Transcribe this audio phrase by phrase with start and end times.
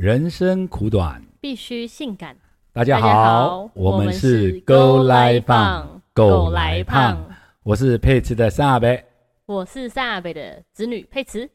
[0.00, 2.34] 人生苦短，必须性感。
[2.72, 9.04] 大家好好，我们是勾勾来来胖胖，狗狗来来胖胖，我是佩慈的沙贝。
[9.44, 11.46] 我是萨北的子女佩慈。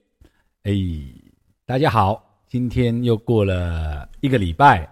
[0.62, 0.72] 哎，
[1.66, 4.88] 大家好，今天又过了一个礼拜，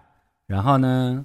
[0.48, 1.24] 然后呢，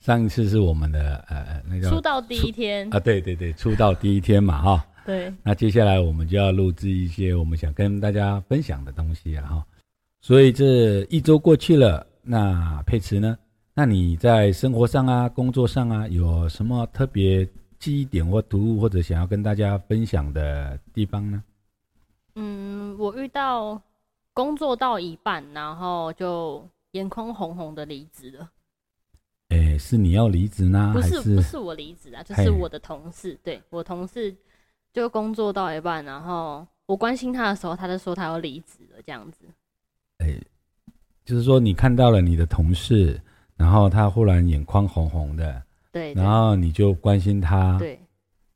[0.00, 4.86] 上一次是我们的呃那个出道第一天，啊，对对对，出道第一天嘛哈。
[5.06, 9.64] 对，那接下来我们就要录制一些我们想跟大家分享的东西啊哈。
[10.20, 13.38] 所以这一周过去了，那佩慈呢？
[13.74, 21.42] 那你在生活上啊、工作上啊，有什么特别记忆点或读物，或者想要跟大家分享的地方呢？
[22.34, 23.80] 嗯，我遇到
[24.34, 28.50] 工作到一半，然后就眼眶红红的离职了。
[29.50, 34.36] 诶，是你要离职呢，不还是不是我离职啊，就是我的同事，对我同事
[34.92, 39.44] 就工作到一半，然后我关心他的时候，他就说他要离职了，这样子。
[41.24, 43.20] 就是说你看到了你的同事，
[43.54, 45.62] 然后他忽然眼眶红红的，
[45.92, 48.00] 对，对然后你就关心他，对，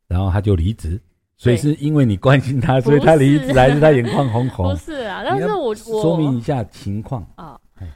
[0.08, 0.98] 然后他就离职。
[1.36, 4.76] 所以是因为你关心他，所以他离职，还是他眼眶红 红不？
[4.76, 7.26] 是啊，但是我我说明一下情况。
[7.34, 7.86] 啊嘿，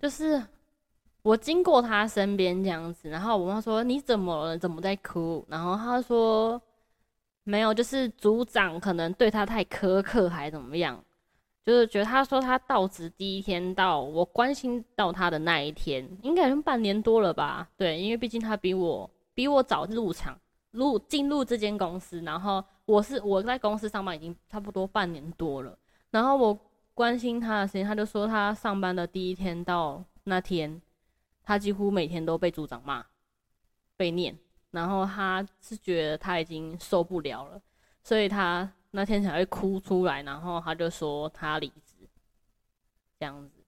[0.00, 0.42] 就是
[1.22, 4.58] 我经过他身边这样子，然后我妈说你怎么了？
[4.58, 5.44] 怎么在哭？
[5.46, 6.60] 然后他说
[7.44, 10.98] 没有，就是组长可能对他太苛刻，还怎么样？
[11.64, 17.68] 就是觉得他说他到职第一天到我关心到他的那一天，应该已经半年多了吧？
[17.76, 20.38] 对，因为毕竟他比我比我早入场
[20.70, 25.78] 入进入这间公司，然后我是我在公司上班已经差不多半年多了，
[26.10, 26.58] 然后我
[26.94, 30.80] 关心他的时间，他就说他上班的第一天到那天，
[31.42, 33.04] 他几乎每天都被组长骂、
[33.96, 34.36] 被念，
[34.70, 37.60] 然后他是觉得他已经受不了了，
[38.02, 41.94] 所以他那天才会哭出来，然后他就说他离职，
[43.18, 43.60] 这样子。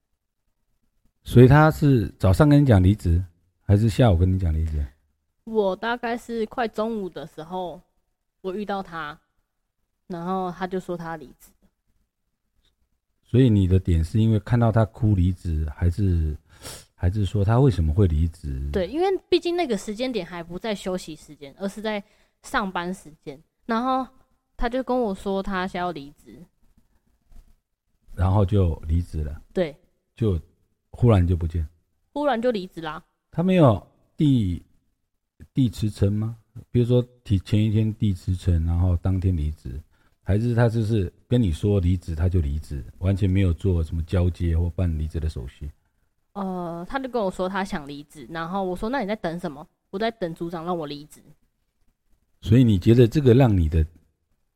[1.23, 3.23] 所以他是早上跟你讲离职，
[3.61, 4.85] 还是下午跟你讲离职？
[5.45, 7.81] 我大概是快中午的时候，
[8.41, 9.17] 我遇到他，
[10.07, 11.51] 然后他就说他离职。
[13.23, 16.37] 所以你的点是因为看到他哭离职，还是
[16.93, 18.69] 还是说他为什么会离职？
[18.71, 22.03] 对，因为毕竟那个时间点还不在休息时间，而是在
[22.43, 23.41] 上班时间。
[23.65, 24.05] 然后
[24.55, 26.41] 他就跟我说他想要离职，
[28.15, 29.75] 然后就离职了，对，
[30.15, 30.39] 就
[30.91, 31.67] 忽然就不见。
[32.13, 33.03] 忽然就离职啦。
[33.31, 34.63] 他没有递
[35.53, 36.37] 递辞呈吗？
[36.69, 39.81] 比如说提前一天递辞呈，然后当天离职，
[40.21, 45.71] 还是他就是跟你说离职他就离职，完全没有做什么交接或办离职的手续？
[46.33, 49.67] 呃，他就跟我说他想离职，然后我说那你在等什么？
[49.89, 51.21] 我在等组长让我离职。
[52.41, 53.85] 所以你觉得这个让你的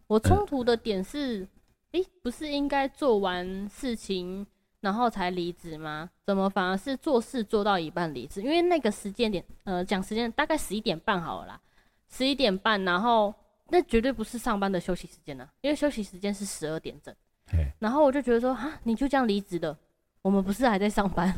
[0.08, 1.48] 我冲突的点是，
[1.92, 4.46] 诶、不是应该做完事情
[4.80, 6.10] 然后才离职吗？
[6.26, 8.42] 怎么反而是做事做到一半离职？
[8.42, 11.62] 因为那个时间点，呃，讲时间大概十一点半好了啦，
[12.10, 13.34] 十一点半，然后
[13.70, 17.14] 那绝对不是上班的休息时间呢、因为休息时间是十二点整。
[17.52, 19.78] 哎，然后我就觉得说，哈，你就这样离职的，
[20.22, 21.34] 我们不是还在上班？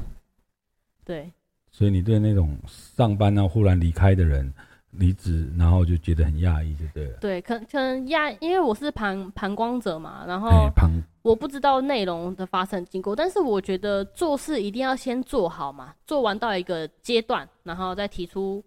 [1.05, 1.31] 对，
[1.71, 4.53] 所以你对那种上班呢忽然离开的人
[4.91, 7.17] 离职，然后就觉得很讶异，就对了。
[7.19, 10.89] 对，可可能压，因为我是旁旁观者嘛，然后哎，旁
[11.21, 18.63] 我不知道内容的发生经过，但是我觉得做事一定要先做好嘛，做完到一个阶段，然后再提出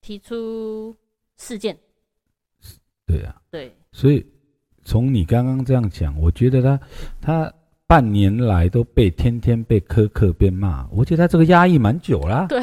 [0.00, 0.96] 提出
[1.36, 1.76] 事件。
[3.06, 4.24] 对啊，对，所以
[4.84, 6.80] 从你刚刚这样讲，我觉得他
[7.20, 7.52] 他
[7.88, 12.44] 半年来都被天天被苛刻、被骂，我觉得他这个压抑蛮久啦。
[12.46, 12.62] 对，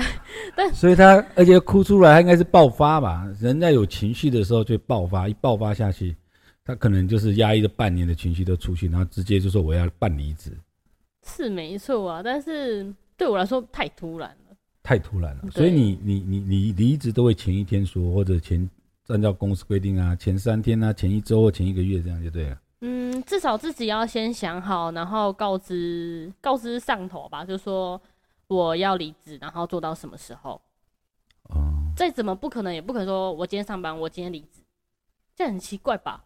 [0.56, 3.28] 但所以他而且哭出来，他应该是爆发吧？
[3.42, 6.16] 人在有情绪的时候就爆发，一爆发下去，
[6.64, 10.52] 他可能就是压抑了半年的情绪都出去，然后直接就说我要办离职，
[11.26, 14.56] 是没错啊，但是对我来说太突然了。
[14.84, 15.50] 太突然了。
[15.50, 18.70] 所以你你你你离职都会前一天说，或者前
[19.08, 22.58] 按照公司规定啊，前三天啊，前一周或前一个月这样就对了。
[22.82, 28.00] 嗯，至少自己要先想好，然后告知告知上头吧，就说
[28.48, 30.62] 我要离职，然后做到什么时候。
[31.50, 34.62] 哦，再怎么不可能，也不可能说我今天上班，我今天离职，
[35.36, 36.24] 这很奇怪吧？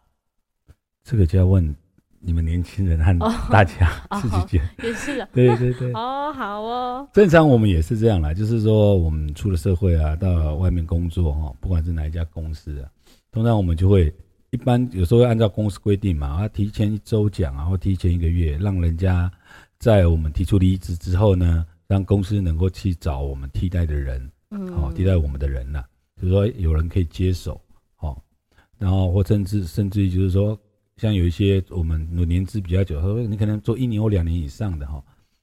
[1.02, 1.74] 这个就要问
[2.18, 4.88] 你们年轻人和哦大家哦 自己觉得。
[4.88, 5.28] 也是啊。
[5.32, 12.90] 对对对，哦，好哦，正常我们也是这样啦，就是说我们出了社会啊，到外面工作哈，不管是哪一家公司啊，
[13.32, 14.12] 通常我们就会
[14.50, 19.30] 一般有时候会按照公司规定嘛，啊，提前一周讲啊，或提前一个月，让人家
[19.78, 25.84] 在我们提出离职之后呢，让公司能够去找我们替代的人，嗯，哦，替代我们的人呐、
[26.16, 27.60] 就是说有人可以接手，
[28.00, 28.20] 哦，
[28.76, 30.58] 然后或甚至甚至于就是说，
[30.96, 35.00] 像有一些我们年资比较久，他说你可能做一年或两年以上的哈，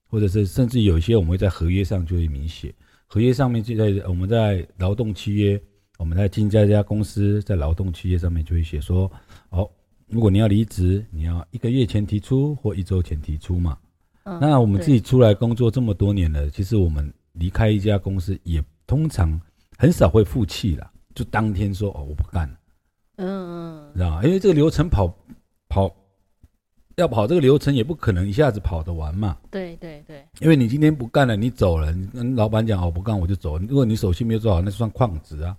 [0.09, 2.75] 或者是甚至有一些我们会在合约上就会明写，
[3.05, 5.61] 合约上面就在我们在劳动契约，
[5.97, 9.11] 我们在进这家公司在劳动契约上面就会写说，
[9.49, 9.69] 哦，
[10.07, 13.77] 如果你要离职，你要一个月前提出或一周前提出嘛。
[14.23, 19.39] 嗯那我们自己出来工作这么多年了，其实我们离开一家公司也通常
[19.77, 22.55] 很少会负气了，就当天说哦我不干了，
[23.15, 24.23] 嗯嗯知道吗？
[24.25, 25.11] 因为这个流程跑
[25.69, 25.89] 跑
[26.97, 29.37] 要跑这个流程也不可能一下子跑得完嘛。
[29.49, 33.57] 对对对，因为你今天不干了，你走了，你跟老板讲哦不干我就走。
[33.59, 35.55] 如果你手续没有做好，那算旷职啊。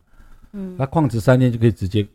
[0.52, 2.06] 嗯，那旷职三天就可以直接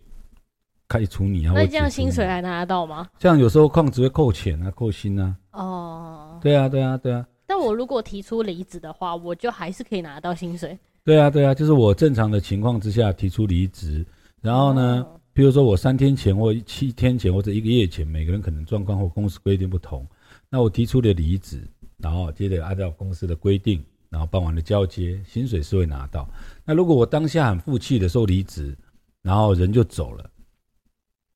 [0.88, 1.54] 开除你啊。
[1.56, 3.10] 那这样薪水还拿得到吗？
[3.18, 5.36] 这样有时候旷职会扣钱啊，扣薪啊。
[5.52, 10.78] 哦，对啊，对啊，对啊，但我如果提出离职的话，我就还是可以拿得到薪水。
[11.04, 14.06] 对啊，对啊，就是我正常的情况之下提出离职，
[14.42, 20.08] 然后呢，哦比如说我三天前或七天前或者一个月前，每个人可能状况或公司规定不同，
[20.48, 26.30] 那我提出了离职，然后接着按照公司的规定，然后办完了交接，薪水是会拿到。
[26.66, 28.78] 那如果我当下很负气的时候离职，
[29.22, 30.30] 然后人就走了，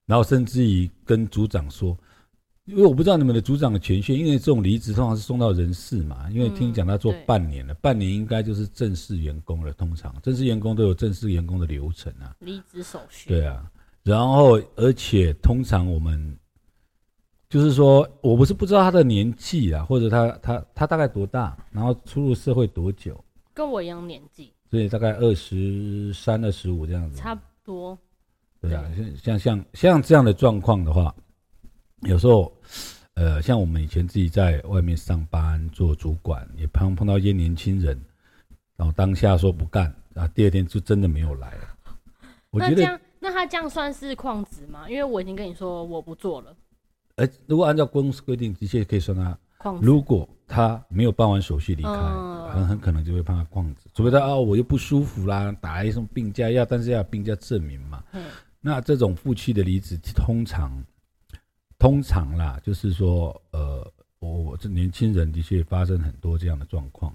[0.05, 1.97] 然后甚至于跟组长说，
[2.65, 12.35] 因为我不知道你们的组长的权限，因为这种离职通常是送到人事嘛，因为听讲他做半年了，半年应该就是正式员工了，通常正式员工都有正式员工的流程啊。
[12.39, 13.29] 离职手续。
[13.29, 13.71] 对啊，
[14.03, 16.37] 然后而且通常我们
[17.49, 27.17] 就是说，我不是不知道他的年纪啊，或者他他他大概多大，然后出入社会多久，跟我一样年纪，所以大概二十三、二十五这样子。
[27.17, 27.97] 差不多。
[28.59, 28.83] 对啊，
[29.23, 31.13] 像像像像这样的状况的话，
[32.01, 32.51] 有时候
[33.13, 37.99] 呃，像我们以前自己在外面上班做主管，也碰碰到一些年轻人，
[38.75, 41.67] 然后当下说不干，然后第二天就真的没有来了。
[42.49, 44.89] 我觉得那这样，那他这样算是旷职吗？
[44.89, 46.55] 因为我已经跟你说我不做了，
[47.17, 49.37] 哎，如果按照公司规定，的确可以算他。
[49.81, 52.37] 如果他没有办完手续离开，嗯。
[52.47, 58.03] 很很可能就会判他旷职，除非他哦我又不舒服啦，打一什么病假要，但是要有病假证明嘛。
[58.13, 58.23] 嗯。
[58.61, 60.83] 那这种负气的离职，通常
[61.77, 63.85] 通常啦，就是说呃，
[64.19, 67.13] 我我这年轻人的确发生很多这样的状况，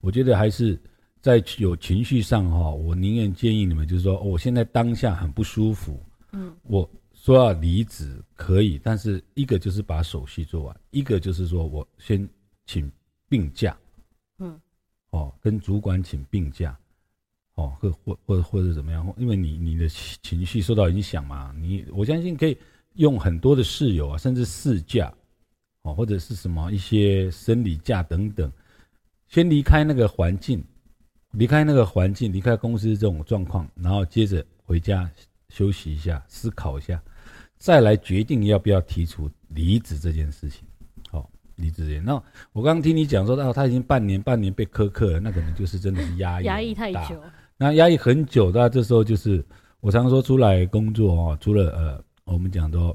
[0.00, 0.78] 我觉得还是
[1.20, 5.98] 在有情绪上哈、我宁愿建议你们就是说，哦我现在当下很不舒服，
[6.32, 6.54] 嗯。
[6.62, 12.28] 我说要离职可以，但是一个就是把手续做完，一个就是说我先
[12.66, 12.90] 请
[13.28, 13.76] 病假，
[14.38, 14.60] 嗯，
[15.10, 16.76] 哦，跟主管请病假，
[17.54, 22.56] 哦，或或或或者怎么样，因为你你的情情绪受到影响嘛，你我相信可以
[22.94, 25.12] 用很多的事由啊，甚至事假，
[25.82, 28.50] 哦，或者是什么一些生理假等等，
[29.28, 30.64] 先离开那个环境，
[31.32, 35.10] 离开那个环境，离开公司这种状况，然后接着回家
[35.48, 37.02] 休息一下，思考一下，
[37.58, 40.66] 再来决定要不要提出离职这件事情。
[41.56, 42.14] 好、离职这件，那
[42.52, 47.22] 我刚刚听你讲说，哦，他已经半年半年被苛刻了，那可能就是真的是压抑压抑太久。
[47.56, 49.44] 那压抑很久，那这时候就是
[49.80, 52.94] 我常说出来工作哦，除了呃我们讲的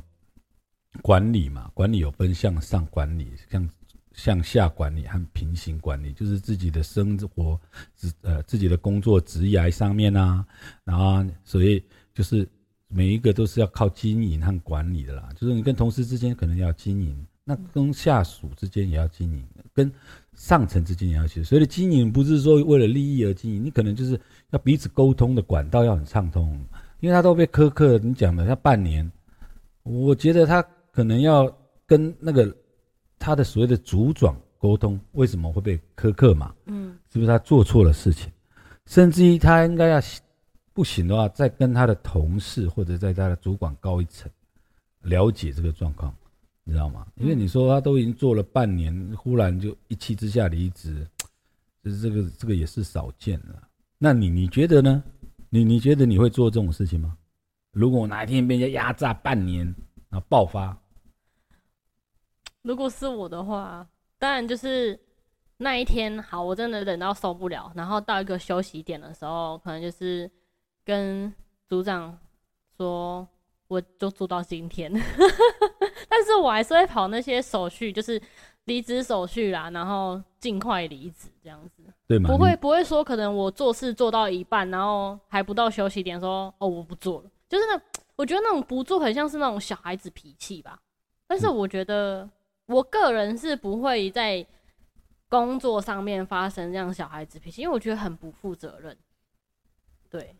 [1.02, 3.70] 管理嘛，管理有分向上管理、向
[4.14, 7.58] 向下管理和平行管理，就是自己的生活、
[7.96, 10.46] 职呃自己的工作职涯上面啊，
[10.84, 11.82] 然后所以
[12.14, 12.46] 就是
[12.90, 19.44] 每一个都是要靠经营和管理的啦，就是你跟同事之间可能要经营，那跟下属之间也要经营，
[19.74, 19.92] 跟
[20.36, 24.21] 上层之间也要去，所以经营不是说为了利益而经营，你可能就是
[24.52, 26.64] 要彼此沟通的管道要很畅通，
[27.00, 29.12] 因为他都被苛刻，你讲的他半年，
[29.81, 31.52] 我觉得他可能要
[31.88, 32.56] 跟那个
[33.18, 36.54] 他的所谓的组长沟通，为什么会被苛刻嘛？
[36.68, 38.31] 嗯是不是他做错了事情？
[38.85, 40.00] 甚至于他应该要
[40.71, 44.31] 不行的话，再跟他的同事或者在他的主管高一层
[45.02, 46.14] 了解这个状况，
[46.69, 47.07] 你知道吗？
[47.16, 51.04] 因为你说他都已经做了半年，忽然就一气之下离职，
[51.83, 53.68] 就是这个这个也是少见了。
[53.97, 55.04] 那你你觉得呢？
[55.49, 57.18] 你你觉得你会做这种事情吗？
[57.71, 59.66] 如果哪一天被人家压榨半年，
[60.11, 60.78] 然后爆发，
[62.61, 64.99] 如果是我的话，当然就是
[65.57, 70.30] 那一天，好，我真的忍到受不了，然后到一个休息点的时候，可能就是
[70.85, 71.33] 跟
[71.68, 72.16] 组长
[72.78, 73.28] 说，
[73.68, 74.94] 我就做到今天，
[76.09, 78.21] 但是我还是会跑那些手续，就是
[78.66, 82.30] 离职手续啦，然后尽快离职这样子，对吗？
[82.30, 87.81] 不会不会说可能我做事做到一半，然后还不到休息点说，哦我不做了，就是那
[88.16, 90.80] 我觉得那种不做很像是那种小孩子脾气吧，
[91.28, 92.30] 但是我觉得。
[92.71, 94.45] 我个人是不会在
[95.28, 98.95] 工作上面发生这样小孩子脾气，因为我觉得很不负责任。
[100.07, 100.35] 对，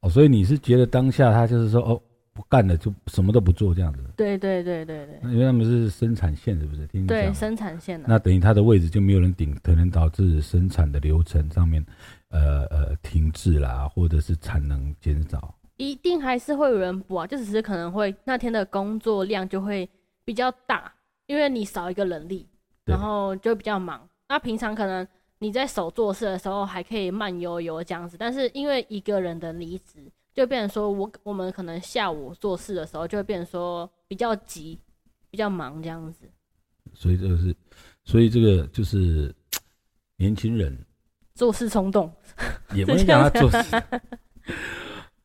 [0.00, 1.98] 哦，所以你是觉得当下他就是说，哦，
[2.36, 4.04] 不干了，就什么都不做这样子。
[4.14, 6.86] 对对对对对因为他们是生产线，是不是？
[7.06, 11.84] 对生产线的、那等于他的位置就没有人顶，可能导致生产的流程上面，
[12.28, 15.54] 呃呃停滞啦，或者是产能减少。
[15.78, 19.88] 一定还是会有人补啊，就只是可能会那天的工作量就会
[20.24, 20.92] 比较大，
[21.26, 22.46] 因为你少一个人力，
[22.84, 24.06] 然后就比较忙。
[24.28, 25.06] 那平常可能
[25.38, 29.98] 你在手做事的时候还可以慢悠悠这样子，但是因为一个人的离职，
[30.36, 34.78] 就变成说我我们可能下午做事的时候就会变成说比较急、
[35.30, 36.28] 比较忙这样子。
[36.92, 37.56] 所以这个是，
[38.04, 39.34] 所以这个就是
[40.18, 40.78] 年轻人
[41.34, 42.12] 做事冲动
[42.74, 43.82] 也不能讲他做事，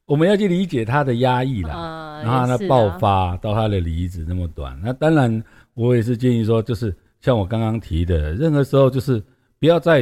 [0.05, 1.75] 我们要去理解他的压抑啦。
[1.75, 9.21] 啊，然后他爆发到他的离职那么短，那当然我也是建议说，就是像我刚刚提的，任何时候就是
[9.59, 10.01] 不要再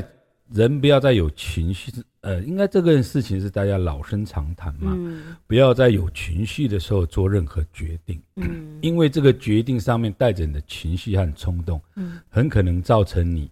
[0.54, 1.92] 人不要再有情绪，
[2.22, 13.50] 呃，应该这个事情是大家老生常谈嘛，嗯不要在有情绪的时候做任何决定，嗯因为这个决定上面带着你的情绪和冲动，嗯很可能造成你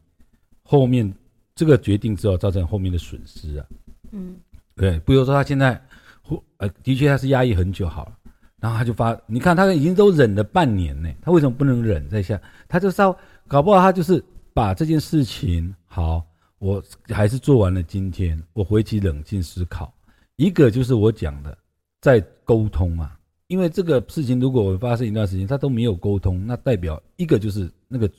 [0.64, 1.14] 后面
[1.56, 3.66] 这个决定之后造成后面的损失啊。
[4.12, 4.36] 嗯
[4.76, 5.80] 对，比如说他现在，
[6.22, 8.18] 或呃，的确他是压抑很久好了，
[8.60, 12.40] 然后他就发，你看他已经都忍了半年呢，他为什么不能忍在下？
[12.68, 13.16] 他就稍
[13.48, 14.24] 搞不好他就是
[14.54, 16.24] 把这件事情好，
[16.60, 19.94] 我还是做完了今天，我回去冷静思考。
[20.36, 21.58] 一个就是我讲的，
[22.02, 28.12] 在沟通嘛，因为这个事情如果我发生一段时间，他都没有沟通，那代表一个就是那个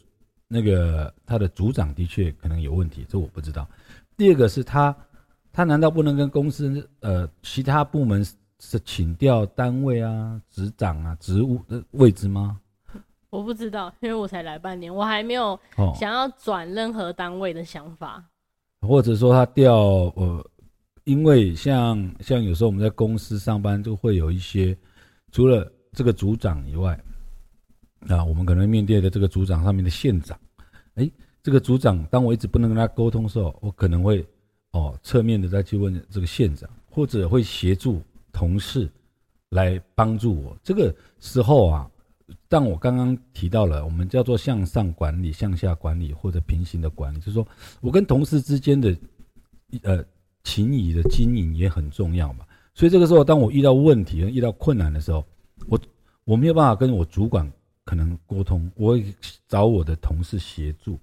[0.46, 3.68] 那个他的组长的确可能有问题，这我不知道。
[4.16, 4.94] 第二个是他。
[5.50, 8.24] 他难道不能跟公司呃其他部门
[8.60, 12.60] 是请调单位啊、职长啊、职务的位置吗？
[13.30, 18.24] 我不知道，因为我才来半年，我还没有哦，想要转任何单位的想法。
[18.80, 19.74] 或者说他调
[20.14, 20.50] 呃，
[21.04, 24.76] 因为像像有时候我们在公司上班就会有一些，
[25.32, 26.98] 除了这个组长以外，
[28.08, 30.38] 啊，我们可能面对的这个组长上面的县长，
[30.94, 31.10] 哎，
[31.42, 34.24] 这个组长当我一直不能跟他沟通的时候，我可能会
[34.70, 38.00] 哦侧面的再去问这个县长，或者会协助
[38.32, 38.88] 同事
[39.50, 40.56] 来帮助我。
[40.62, 41.90] 这个时候啊，
[42.48, 47.46] 但我刚刚提到了，我们叫做向上管理、向下管理或者平行的管理，就是说
[47.80, 48.96] 我跟同事之间的
[49.82, 50.02] 呃
[50.44, 52.46] 情谊的经营也很重要嘛。
[52.74, 55.24] 所以这个时候，当我遇到问题、遇到困难的时候，
[55.66, 55.78] 我
[56.24, 57.50] 我没有办法跟我主管
[57.84, 59.04] 可能沟通，我会
[59.46, 60.98] 找我的同事协助。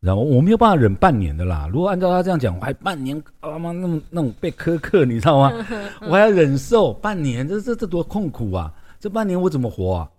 [0.00, 1.68] 然后我没有办法忍半年的啦。
[1.70, 5.52] 如果按照他这样讲，我还半年啊妈那么那种被苛刻，你知道吗？
[6.00, 8.72] 我还要忍受半年，这这这多痛苦啊！
[8.98, 10.10] 这半年我怎么活啊？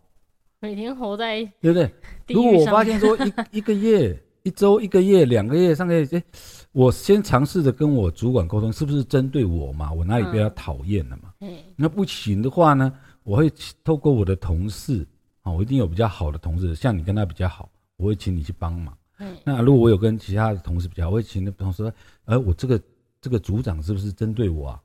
[0.62, 1.92] 每天活在对不对？
[2.28, 2.84] 如果我发。
[2.86, 6.24] 现说一 一个月、一周、一个月、两个月、三个月，哎，
[6.72, 9.92] 我先尝试着跟我主管沟通，是不是针对我嘛？
[9.92, 11.34] 我哪里被他讨厌了嘛？
[11.40, 13.52] 嗯那不行的话呢，我会
[13.84, 15.04] 透过我的同事
[15.42, 18.96] 啊，我一定有比较好的同事，像你跟他比较好，我会请你去帮忙。
[19.18, 21.94] 嗯那如果我有跟其他的同事比较好，我会请那同事说，
[22.26, 22.80] 呃，我这个
[23.20, 24.82] 这个组长是不是针对我啊？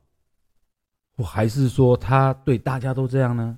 [1.17, 3.57] 我还是说他对大家都这样呢？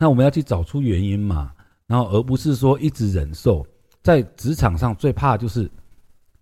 [0.00, 1.52] 那我们要去找出原因嘛，
[1.86, 3.64] 然后而不是说一直忍受。
[4.02, 5.70] 在职场上最怕就是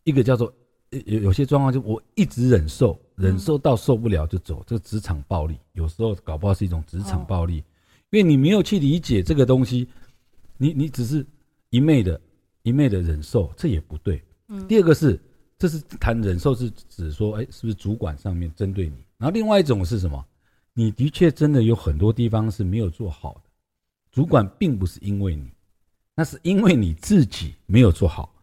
[0.04, 0.50] 一个叫做
[0.90, 7.56] 有有有些状况，就我一直忍受，忍受到受不了就走，这个职场暴力有时候搞不好是一种职场暴力，
[8.10, 9.88] 因为你没有去理解这个东西，
[10.56, 11.26] 你你只是
[11.70, 12.18] 一昧的
[12.62, 14.22] 一昧的忍受，这也不对。
[14.46, 15.20] 嗯第二个是，
[15.58, 18.94] 这是谈忍受是指说，哎，是不是主管上面针对你？
[19.18, 20.24] 然后另外一种是什么？
[20.74, 23.47] 你的确真的有很多地方是没有做好的，
[24.10, 25.50] 主管并不是因为你，
[26.14, 28.34] 那是因为你自己没有做好。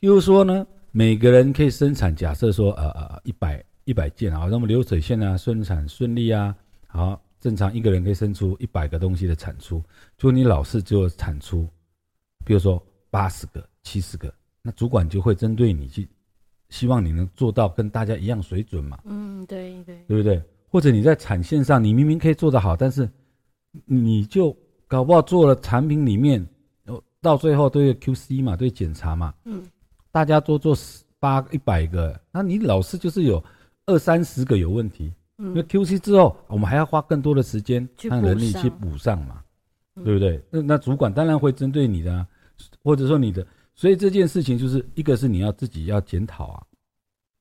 [0.00, 6.54] 譬如说呢，每个人可以生产，假设说，呃呃，一百一百件啊，那么流水线啊，生产顺利啊，
[6.86, 9.82] 好，正常一个人可以生出一百个东西的产出，
[10.16, 11.68] 就你老是只有产出，
[12.44, 16.08] 比如说八十个、七十个，那主管就会针对你去，
[16.68, 20.42] 希望你能做到跟大家一样水准嘛，嗯，对对，对不对？
[20.68, 23.08] 或者你在产线上，你明明可以做得好，但是
[23.86, 24.54] 你就
[24.88, 26.44] 搞不好做了产品里面，
[26.86, 29.62] 哦，到最后都有 QC 嘛，都有检查嘛，嗯，
[30.10, 33.40] 大家都做十八一百个，那你老是就是有
[33.86, 39.42] 二三十个有问题，因为嗯 QC 之后，我们还要花更多的时间去补和人力去补上嘛，
[39.94, 40.04] 嗯。
[40.04, 40.40] 对不对？
[40.48, 42.24] 那那主管当然会针对你的、啊，
[42.84, 46.62] 或者说你的，所以这件事情就是一个是你要自己要检讨啊，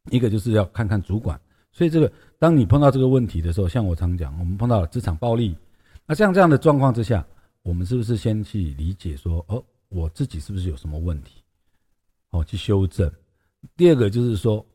[0.09, 1.39] 一个就是要看看主管。
[1.71, 5.55] 所以这个，当你碰到这个问题的时候，像我常讲，我们碰到了职场暴力，
[6.07, 7.23] 那像这样的状况之下，
[7.67, 11.43] 我们是不是先去理解说，哦，我自己是不是有什么问题，
[12.29, 13.11] 哦，去修正。
[13.75, 14.65] 第二个就是说，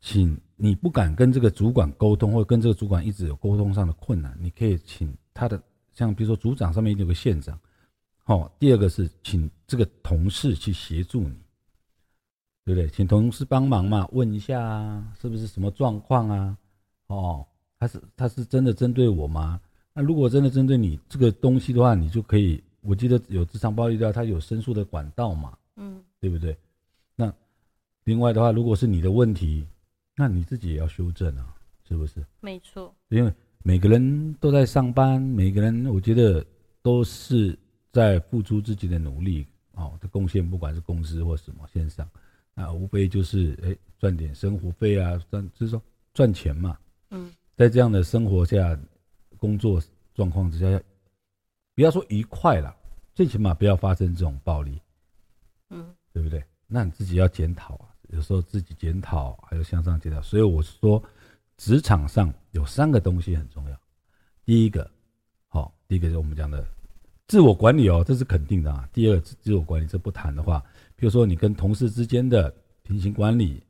[0.00, 7.56] 请你不敢跟这个主管沟通，或者跟这个主管一直有沟通上的困难，你可以请他的像比如说组长上面有个县长，
[8.24, 11.38] 哦，第二个是请这个同事去协助你，
[12.64, 12.88] 对不对？
[12.88, 16.58] 请同事帮忙嘛，问一下啊，是不是什么状况啊？
[17.06, 17.46] 哦，
[17.78, 19.60] 他是他是真的针对我吗？
[19.96, 26.54] 那如果真的针对你这个东西的话，你就可以，我记得有职场暴力的话，它有申诉的管道嘛，嗯，对不对？
[27.14, 27.32] 那
[28.04, 29.66] 另外的话，如果是你的问题，
[30.14, 31.54] 那你自己也要修正啊，
[31.88, 32.22] 是不是？
[32.42, 36.44] 没错，因为每个人都在上班，每个人我觉得
[36.82, 37.58] 都是
[37.90, 42.06] 在付出自己的努力哦的贡献，不管是公司或什么线上，
[42.54, 46.76] 那无非就是哎赚点生活费啊，赚就是说赚钱嘛。
[47.10, 48.78] 嗯，在这样的生活下、
[49.38, 49.82] 工作
[50.14, 50.80] 状况之下，要
[51.74, 52.74] 不要说愉快了，
[53.14, 54.80] 最起码不要发生这种暴力，
[55.70, 56.42] 嗯，对不对？
[56.66, 60.20] 那你自己要检讨啊，有时候自己检讨，还有向上检讨。
[60.20, 61.02] 所以我说，
[61.56, 63.80] 职场上有三个东西很重要。
[64.44, 64.90] 第一个，
[65.48, 66.66] 好，第一个是我们讲的
[67.28, 68.88] 自我管理哦，这是肯定的啊。
[68.92, 70.64] 第二个，自我管理这不谈的话，
[70.96, 72.52] 比如说你跟同事之间的
[72.82, 73.62] 平行管理，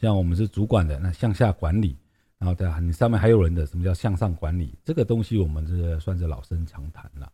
[0.00, 1.96] 像我们是主管的，那向下管理。
[2.42, 4.74] 然后，对啊你上面还有人的，什么叫向上管理？
[4.82, 7.32] 这个东西我们这算是老生常谈了，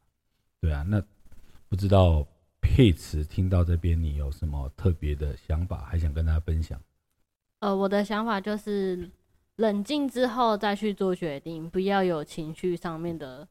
[0.60, 0.82] 对啊。
[0.86, 1.02] 那
[1.66, 2.26] 不知道
[2.60, 6.78] 佩慈听到这边，你有什么特别的想法，还想跟大家分享？
[7.60, 9.10] 呃，我的想法就是
[9.56, 13.48] 冷静之后再去做决定，不要有情绪上面的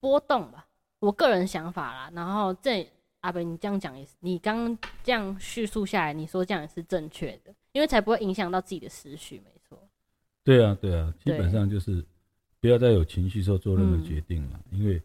[0.00, 0.66] 波动吧。
[0.98, 2.10] 我个人想法啦。
[2.12, 9.51] 然后这阿北，你这样讲也是，你刚刚这样叙述下来，你说这样也是正确的，因为才不会影响到自己的思绪，没。
[10.44, 12.04] 对啊，对啊，基本上就是
[12.60, 15.00] 不要再有情绪时候做任何决定了，因为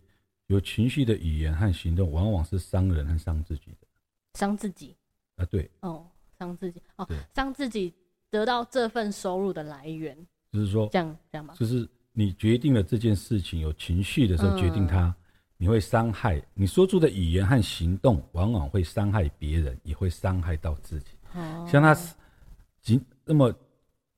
[0.48, 3.88] 有情绪的语言和行动往往是伤人和伤自己的。
[4.34, 4.96] 伤自己
[5.36, 5.46] 啊？
[5.46, 5.70] 对。
[5.82, 6.06] 哦，
[6.39, 7.94] 伤自己哦对，伤自己
[8.29, 10.17] 得到这份收入的来源，
[10.51, 11.53] 就是说，这样这样吧。
[11.58, 15.15] 就是你决定了这件事情有情绪的时候决定它，
[15.58, 21.12] 你会伤害你说出的语言和行动，往往会伤害别人，也会伤害到自己。
[21.34, 21.96] 哦，像他，
[22.82, 23.53] 仅那么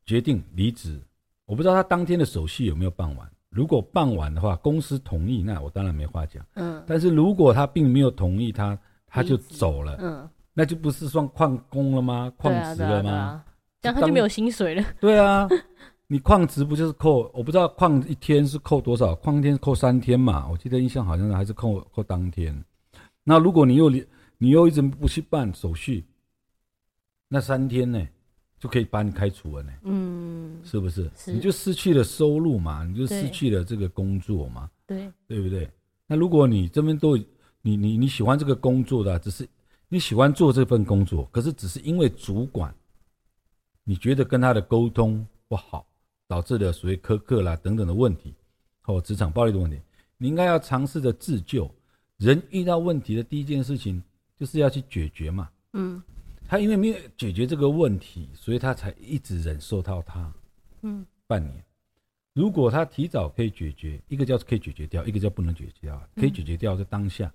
[0.05, 1.01] 决定离职。
[1.49, 3.27] 我不知道他当天的手续有没有办完。
[3.49, 6.45] 如果办完的话，公司同意，那我当然没话讲。
[6.53, 12.31] 嗯，但是如果他并没有同意，他他就走了，嗯，那就不是算旷工了吗？
[12.37, 13.43] 旷职了吗？
[13.81, 14.85] 这样他就没有薪水了。
[14.99, 15.49] 对啊，
[16.05, 17.31] 你旷职不就是扣？
[17.33, 20.47] 我不知道旷一天是扣多少，旷一天是扣三天嘛？
[20.47, 22.63] 我记得印象好像还是扣扣当天。
[23.23, 23.89] 那如果你又
[24.37, 26.05] 你又一直不去办手续，
[27.27, 28.07] 那三天呢？
[28.59, 31.09] 就可以把你开除了呢，嗯，是不是？
[31.15, 35.69] 是你就失去了收入嘛，你就失去了这个工作嘛，对，对不对？
[36.05, 37.15] 那如果你这边都
[37.61, 39.47] 你你你喜欢这个工作的啊，只是
[39.87, 42.75] 你喜欢做这份工作，可是只是因为主管，
[43.85, 45.87] 你觉得跟他的沟通不好，
[46.27, 48.35] 导致了所谓苛刻啦等等的问题，
[48.81, 49.79] 或职场暴力的问题，
[50.17, 51.69] 你应该要尝试着自救。
[52.17, 54.03] 人遇到问题的第一件事情
[54.37, 55.49] 就是要去解决嘛。
[55.71, 56.01] 嗯
[56.49, 60.33] 他因为没有解决这个问题，所以他才一直忍受到他
[60.81, 61.63] 嗯半年。
[62.33, 66.09] 如果他提早可以解决，一个叫可以解决掉，一个叫不能解决掉。
[66.15, 67.31] 可以解决掉在当下，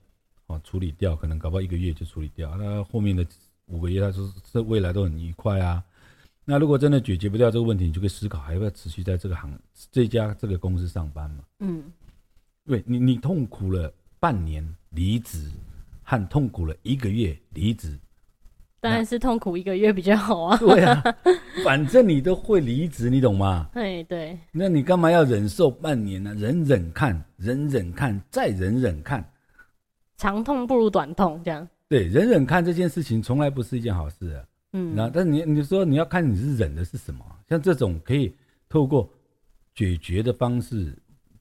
[0.47, 2.57] 哦，处理掉，可能搞不好一个月就处理掉。
[2.57, 3.25] 那后面的
[3.67, 5.85] 五个月，他说这未来都很愉快啊。
[6.45, 9.57] 那如果真的解决不掉这个问题，你就可以思考还要不要持续在这个行
[9.93, 11.45] 这家这个公司上班嘛？
[11.61, 11.85] 嗯，
[12.67, 15.53] 对你，你痛苦了半年离职，
[16.03, 17.97] 和痛苦了一个月离职，
[18.85, 20.57] 当然是痛苦一个月比较好啊。
[20.61, 21.03] 对啊，
[21.65, 23.67] 反正你都会离职，你懂吗？
[23.73, 26.35] 对，对，那你干嘛要忍受半年呢？
[26.35, 29.25] 忍忍看，忍忍看，再忍忍看。
[30.19, 31.67] 长痛不如短痛，这样。
[31.89, 34.45] 对，忍忍看这件事情从来不是一件好事啊。
[34.75, 37.25] 嗯，那但你你说你要看你是忍的是什么？
[37.49, 38.35] 像这种可以
[38.69, 39.09] 透过
[39.75, 40.95] 解决的方式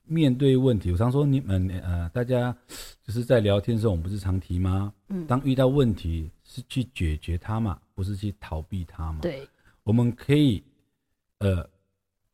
[0.05, 0.91] 面对问题。
[0.91, 2.55] 我常说你们呃，大家
[3.03, 4.93] 就是在聊天的时候，我们不是常提吗？
[5.09, 9.19] 嗯当遇到问题是去解决它嘛，不是去逃避它嘛。
[9.21, 9.47] 对，
[9.83, 10.63] 我们可以，
[11.39, 11.67] 呃，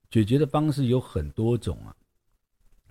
[0.09, 1.95] 解决的方式有很多种啊。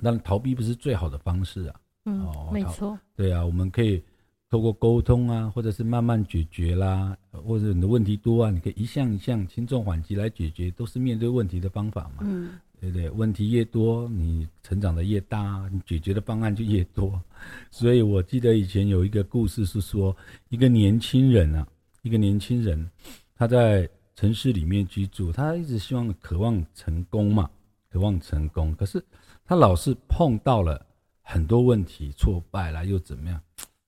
[0.00, 1.80] 但，逃避不是最好的方式啊。
[2.04, 4.02] 嗯哦，没错，对啊，我们可以
[4.48, 12.18] 透过沟通啊，或者是慢慢解决啦，呃或者你的问题多啊，你可以一项一项轻重缓急来解决，都是面对问题的方法嘛。
[12.20, 13.10] 嗯对不对？
[13.10, 17.20] 问题越多，你成长的越大，你解决的方案就越多。
[17.70, 20.16] 所以我记得以前有一个故事是说，
[20.48, 21.66] 一个年轻人啊，
[22.02, 22.88] 一个年轻人，
[23.34, 27.50] 他在城市里面居住，他一直希望渴望成功嘛，
[27.90, 29.04] 渴望成功，可是
[29.44, 30.86] 他老是碰到了
[31.22, 33.40] 很多问题，挫败啦，又怎么样，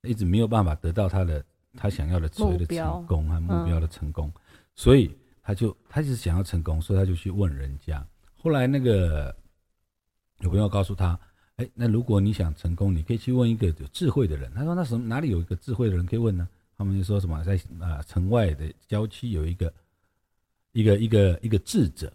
[0.03, 1.45] 一直没有办法得到他的
[1.77, 4.33] 他想要的所谓的成功和目标的成功，
[4.75, 8.05] 所以他就他一直想要成功，所以他就去问人家。
[8.43, 9.35] 后来那个
[10.39, 11.19] 有朋友告诉他，
[11.57, 14.51] 哎，那如果你想成功，你可以去问一个有智慧的人。
[14.55, 16.49] 他说：“那什么哪里有一个智慧的人可以问呢？”
[16.79, 19.71] 他们就说什么在啊城外的郊区有一个
[20.73, 22.11] 一个一个一个智者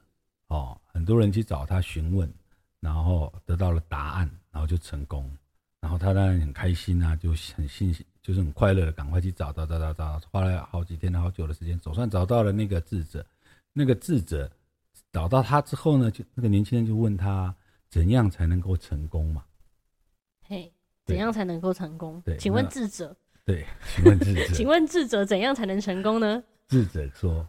[0.48, 2.28] 哦，很多人去找他询问，
[2.80, 5.32] 然后得到了答案，然后就成功。
[5.80, 13.24] 然后他当然很开心啊，就很信心，就是很快乐的，赶快去找找找找找，花了好几天、好久的时间，总算找到了那个智者。
[13.72, 14.50] 那个智者
[15.16, 17.56] 找到他之后呢，就那个年轻人就问他。
[17.88, 19.46] 怎样才能够成功嘛？
[20.42, 20.70] 嘿，
[21.06, 22.22] 怎样才能够成功？
[22.26, 23.16] 对，请问智者？
[23.46, 24.48] 对，请问智者？
[24.54, 26.44] 请问智者怎样才能成功呢？
[26.68, 27.48] 智者说，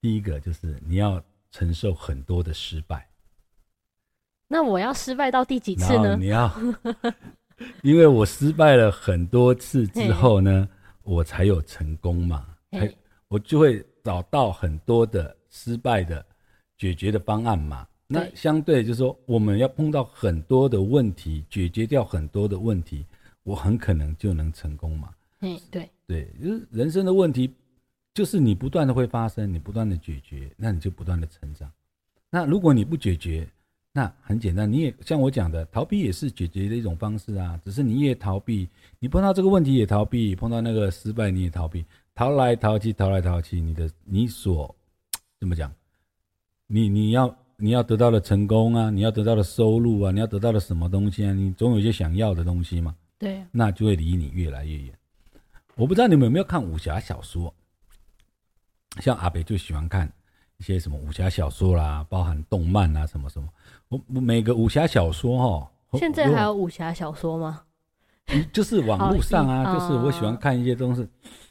[0.00, 3.06] 第一个就是你要承受很多的失败。
[4.48, 6.16] 那我要失败到第几次呢？
[6.16, 6.50] 你要，
[7.82, 10.66] 因为我失败了很多次之后呢，
[11.02, 12.56] 我才有成功嘛。
[13.28, 16.24] 我就会找到很多的失败的
[16.78, 17.86] 解决的方案嘛。
[18.06, 23.04] 那相对就是说，我们要碰到很多的问题，解决掉很多的问题，
[23.42, 25.14] 我很可能就能成功嘛。
[25.40, 27.50] 嗯，对对，就是人生的问题，
[28.12, 31.70] 就是你不断的会发生，你不断的解决，那你就不断的成长。
[32.30, 33.48] 那如果你不解决，
[33.90, 37.58] 那很简单，你也像我讲的，逃避也是解决的一种方式啊。
[37.64, 41.84] 只是你也逃避，你碰到这个问题也逃避，碰到那个失败你也逃避，
[42.14, 44.74] 逃来逃去，逃来逃去，你的你所
[45.40, 45.72] 怎么讲？
[46.66, 47.34] 你你要。
[47.56, 51.32] 你要得到的成功啊，你要得到的收入啊，你要得到的什么东西啊？
[51.32, 52.92] 你总有一些想要的东西嘛。
[53.16, 53.44] 对。
[53.52, 54.92] 那就会离你越来越远。
[55.76, 57.54] 我不知道你们有没有看武侠小说，
[59.00, 60.12] 像阿北就喜欢看
[60.56, 63.48] 一些什么武侠小说啦，包含动漫啊什么什么。
[63.88, 67.62] 我每个武侠小说哈，现在还有武侠小说吗？
[68.52, 71.08] 就是网络上啊，就是我喜欢看一些东西，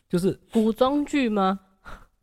[0.09, 1.57] 就是古装剧吗？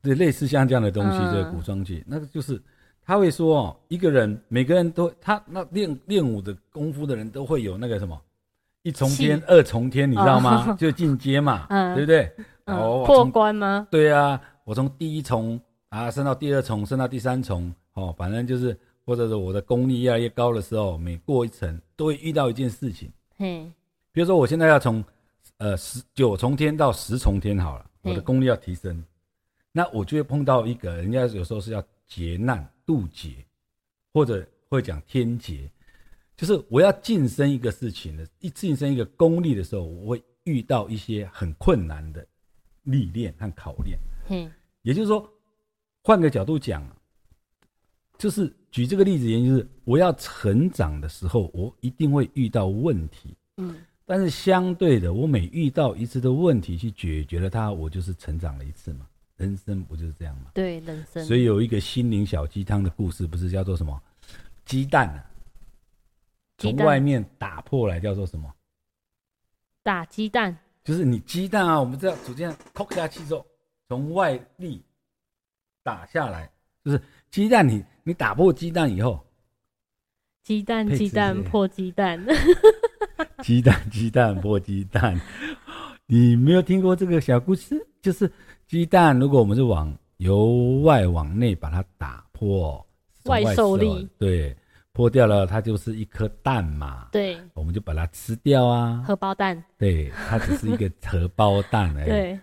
[0.02, 2.62] 对，类似像这样的东西，对，古装剧，那个就是。
[3.10, 8.16] 他会说哦，一个人每个人都他那练练武的功夫的人都会有那个什么
[8.84, 10.76] 一重天、二重天，你知道吗？
[10.78, 12.32] 就进阶嘛， 对不对？
[12.66, 13.84] 哦，破关吗？
[13.90, 23.10] 对啊，我从第一重啊升到第二重，升到第三重，哦，反正就是或者是我的功力越来越高的时候，每过一层都会遇到一件事情。
[23.36, 23.68] 嘿，
[24.12, 25.02] 比如说我现在要从
[25.56, 29.04] 呃十九重天到十重天好了，我的功力要提升，
[29.72, 32.64] 那我就会碰到一个人家有时候是要劫难。
[32.90, 33.46] 渡劫，
[34.12, 35.70] 或者会讲天劫，
[36.36, 42.26] 就是我要晋升一个事情的，一晋升一个功力的时候，我会遇到一些很困难的
[42.82, 43.96] 历练和考验。
[44.28, 44.50] 嗯，
[44.82, 45.32] 也就是说，
[46.02, 46.84] 换个角度讲，
[48.18, 53.36] 就是举这个例子，原因就是我要成长的时候，我一定会遇到问题。
[53.58, 59.06] 嗯，但是相对的，我每遇到一次的问题去解决了它，我就是成长了一次嘛。
[59.40, 60.50] 人生不就是这样吗？
[60.52, 61.24] 对，人生。
[61.24, 63.98] 所以有一个心灵小鸡汤的故事，不是叫做什么？
[64.66, 65.24] 鸡蛋啊，
[66.58, 68.54] 从外面打破来叫做什么？
[69.82, 70.54] 打鸡蛋。
[70.84, 73.46] 就是你鸡蛋啊，我们这样逐渐扣下去之后，
[73.88, 74.82] 从外力
[75.82, 76.50] 打下来，
[76.84, 77.00] 就是
[77.30, 77.66] 鸡蛋。
[77.66, 79.26] 你你打破鸡蛋以后，
[80.42, 82.22] 鸡蛋鸡蛋破鸡蛋，
[83.42, 85.18] 鸡蛋鸡蛋破鸡蛋。
[86.04, 87.86] 你没有听过这个小故事？
[88.02, 88.30] 就是。
[88.70, 92.86] 鸡蛋，如果我们是往由外往内把它打破，
[93.24, 94.56] 外受力对
[94.92, 97.08] 破掉了，它就是一颗蛋嘛。
[97.10, 99.02] 对，我们就把它吃掉啊。
[99.04, 99.60] 荷包蛋。
[99.76, 102.04] 对，它只是一个荷包蛋哎。
[102.04, 102.40] 对，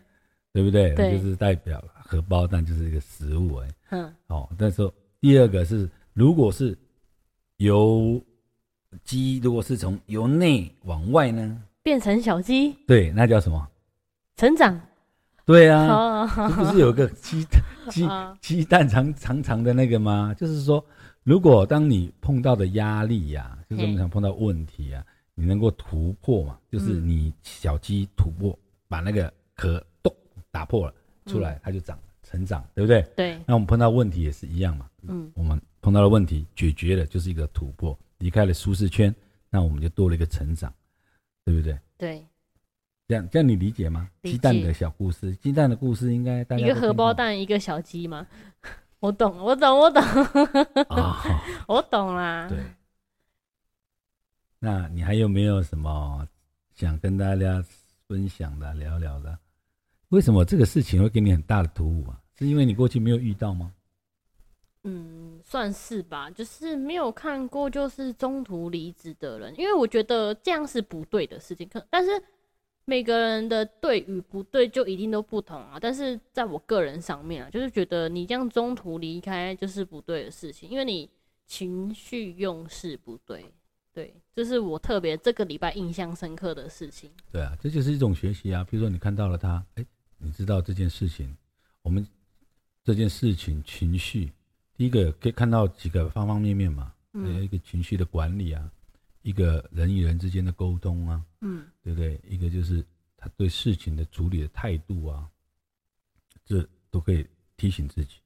[0.51, 0.93] 对不对？
[0.95, 3.69] 对，就是代表荷包蛋就是一个食物哎。
[3.91, 4.13] 嗯。
[4.27, 6.77] 哦，但是第二个是，如果是
[7.55, 8.21] 由
[9.05, 12.73] 鸡，如果是从由内往外呢，变成小鸡。
[12.85, 13.65] 对，那叫什么？
[14.35, 14.77] 成长。
[15.47, 17.41] 对啊，不是有个鸡
[17.89, 18.05] 鸡
[18.41, 20.35] 鸡蛋长长长的那个吗？
[20.37, 20.85] 就是说，
[21.23, 25.01] 如果当你碰到的压力呀，就是我们想碰到问题啊，
[25.35, 26.59] 你能够突破嘛？
[26.69, 30.13] 就是你小鸡突破，把那个壳咚
[30.51, 30.93] 打破了
[31.25, 33.01] 出来，它就长成长，对不对？
[33.15, 33.39] 对。
[33.45, 34.85] 那我们碰到问题也是一样嘛。
[35.07, 35.31] 嗯。
[35.33, 39.15] 我们碰到了问题，解决了就是一个突破，离开了舒适圈，
[39.49, 40.73] 那我们就多了一个成长，
[41.45, 41.79] 对不对？
[41.97, 42.25] 对。
[43.07, 44.09] 这样这样你理解吗？
[44.23, 48.27] 鸡蛋的小故事，鸡蛋的故事应该大家一个荷包蛋，一个小鸡吗？
[48.99, 50.03] 我懂，我懂，我懂，
[51.69, 52.49] 我懂啦。
[52.49, 52.57] 对，
[54.59, 56.27] 那你还有没有什么
[56.75, 57.63] 想跟大家
[58.09, 59.39] 分享的、聊聊的？
[60.09, 62.19] 为什么这个事情会给你很大的突兀啊？
[62.37, 63.71] 是因为你过去没有遇到吗？
[64.83, 71.65] 嗯，算是吧，就是没有看过，就是中途离职的人，因为我觉得这样是不对的事情。
[71.69, 72.11] 可但是。
[72.89, 81.09] 每个人的对与不对就一定都不同啊，但是在我个人上面啊，就是觉得你这样中途离开就是不对的事情，因为你
[81.45, 83.43] 情绪用事不对，
[83.93, 87.11] 对，这是我特别这个礼拜印象深刻的事情。
[87.29, 88.63] 对啊，这就是一种学习啊。
[88.63, 89.85] 比如说你看到了他，哎，
[90.17, 91.35] 你知道这件事情，
[91.81, 92.07] 我们
[92.85, 94.31] 这件事情情绪，
[94.77, 98.71] 第一个可以看到几个方方面面嘛，嗯一个情绪的管理啊，
[99.27, 102.17] 一个人与人之间的沟通啊，嗯对不对？
[102.25, 102.81] 一个就是
[103.17, 105.29] 他对事情的处理的态度啊，
[106.45, 108.19] 这都可以提醒自己。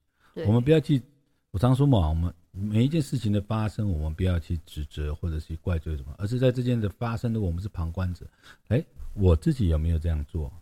[0.46, 1.02] 我们不要去，
[1.50, 8.30] 我常说嘛，我们每一件事情的发生，我们不要去指责或者去怪罪什么，而是在这件的发生如果，我们是旁观者。
[8.68, 8.86] 哎，
[9.16, 10.54] 我自己有没有这样做？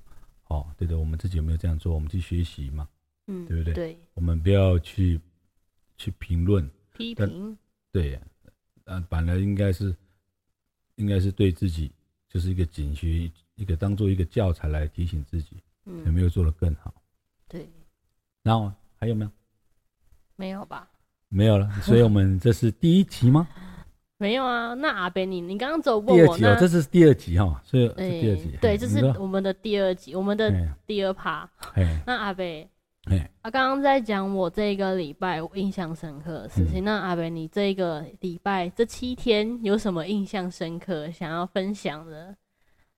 [0.47, 1.93] 哦，对的，我们自己有没有这样做？
[1.93, 2.87] 我们去学习嘛，
[3.27, 5.19] 嗯，对不对对，我们不要去
[5.97, 6.65] 去评论，
[6.97, 7.57] 批评，
[7.91, 8.17] 对，
[8.85, 9.93] 呃，反而应该是
[10.99, 11.91] 应该是对自己
[12.27, 16.93] 就是一个警觉，一个当做一个教材来提醒自己有嗯，没有做得更好。
[17.47, 17.67] 对，
[18.43, 19.31] 然后还有没有？
[20.35, 20.87] 没有吧？
[21.29, 23.47] 没有了，所以我们 这是第一集吗？
[24.17, 24.73] 没有啊。
[24.73, 28.57] 那阿北你你刚刚只有第问我那，，二集哦这是第二集哈，所以是哎第二集。
[28.61, 31.49] 对，嘿这是我们的第二集，我们的哎第二趴。
[31.75, 32.69] 哎那阿北，哎，
[33.17, 36.83] 啊，刚刚在讲我这个礼拜我印象深刻的事情。
[36.83, 42.35] 那阿北，你这个礼拜这七天有什么印象深刻想要分享的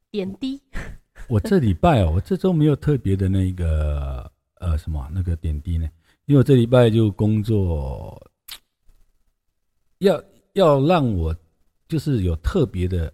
[0.09, 0.61] 点滴？
[1.29, 5.87] 我这礼拜哦，我这周没有特别的那个呃什么那个点滴呢，
[6.25, 8.19] 因为我这礼拜就工作，
[9.99, 10.21] 要
[10.53, 11.35] 要让我
[11.87, 13.13] 就是有特别的，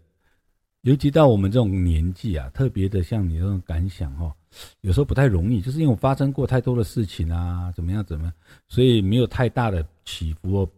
[0.82, 4.34] 尤其到我们这种年纪啊，特别的像你这种感想哦，
[4.82, 8.34] 有时候不太容易，就是因为我发生过太多的事情啊，怎么样怎么样，
[8.68, 10.72] 所以没有太大的起伏或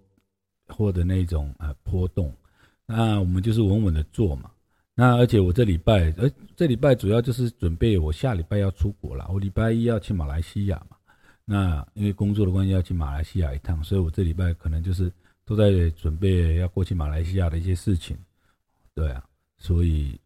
[0.75, 2.33] 或者那种呃波动，
[2.85, 4.51] 那我们就是稳稳的做嘛。
[4.95, 10.97] 那而且我这礼拜，呃，这礼拜主要就是准备我下礼拜要出国了，我礼拜一要去马来西亚嘛。
[11.45, 15.11] 那因为工作的关系要去马来西亚一趟，所以我这礼拜可能就是
[15.45, 18.17] 都在准备要过去马来西亚的一些事情。
[18.93, 19.23] 对啊，
[19.57, 20.19] 所以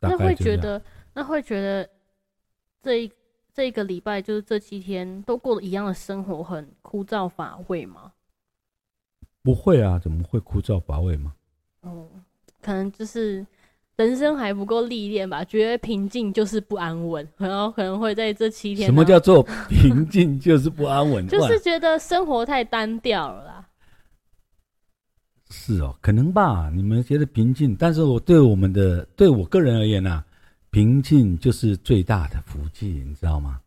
[0.00, 0.82] 大那概就这样会觉得，
[1.12, 1.88] 那会觉得
[2.82, 3.12] 这一
[3.54, 8.12] 这一个礼拜就是这七天都过了一样的生活，很枯燥乏味吗？
[9.42, 11.32] 不会啊，怎么会枯燥乏味吗？
[11.82, 12.08] 哦，
[12.60, 13.46] 可能就是
[13.96, 21.26] 人生还不够历练吧，觉得平静就是不安稳，然后可能会在这七天，什么叫做平静就是不安稳？
[21.28, 23.68] 就是觉得生活太单调了啦。
[25.50, 26.70] 是哦，可能吧。
[26.74, 30.24] 你们觉得平静，但是我对我们的对我个人而言呐、
[30.72, 33.60] 平静就是最大的福气，你知道吗？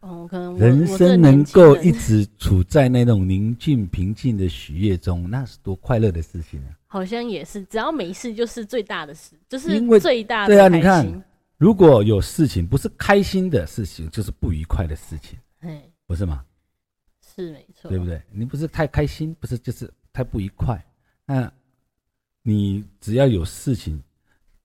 [0.00, 6.72] 哦，可能人生能够一直处在那种宁静平静的喜悦中，那是多快乐的事情啊！
[6.86, 11.22] 好像也是，只要没事就是最大的事，就是最大的对啊你看
[11.58, 16.42] 如果有事情不是开心的事情，就是不愉快的事情，哎，不是吗？
[17.20, 18.06] 是没错，对不？
[18.06, 18.22] 对？
[18.32, 20.82] 你不是太开心，不是就是太不愉快。
[21.26, 21.52] 那
[22.42, 24.02] 你只要有事情，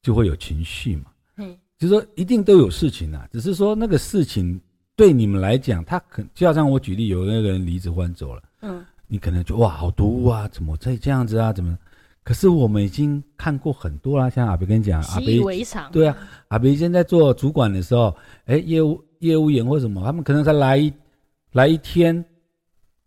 [0.01, 1.11] 就会有情绪嘛。
[1.35, 4.61] 嘿，就是说一定都有事情啊，只是说那个事情
[4.95, 11.51] 对你们来讲，他可就好像我举例，有那个人离职换走了，嗯，你可能就哇好毒啊，怎么在这样子啊？
[11.51, 11.75] 怎么？
[12.23, 15.41] 可是我们已经看过很多啦，像阿北跟你讲，阿北。
[15.91, 16.15] 对啊，
[16.49, 18.15] 阿北现在做主管的时候，
[18.45, 20.93] 哎，业务业务员或什么，他们可能才来一
[21.53, 22.23] 来一天，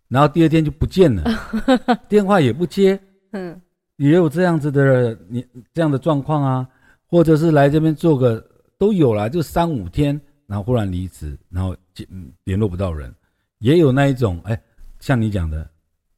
[0.09, 1.23] 然后第二天就不见了，
[2.11, 2.99] 电话也不接，
[3.31, 3.57] 嗯，
[3.99, 6.69] 也有这样子的你这样的状况啊，
[7.07, 8.45] 或者是来这边做个
[8.79, 13.15] 都有啦，就三五天，然后忽然离职，然后见嗯联络不到人，
[13.59, 14.61] 也有那一种哎，
[15.01, 15.69] 像你讲的，